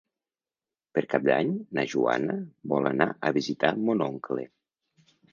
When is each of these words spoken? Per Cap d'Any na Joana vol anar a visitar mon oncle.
Per 0.97 1.01
Cap 1.09 1.25
d'Any 1.25 1.51
na 1.79 1.83
Joana 1.91 2.37
vol 2.71 2.89
anar 2.91 3.07
a 3.27 3.31
visitar 3.37 3.71
mon 3.91 4.01
oncle. 4.07 4.47